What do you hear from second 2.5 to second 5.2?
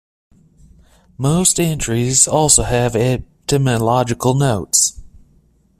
have etymological notes.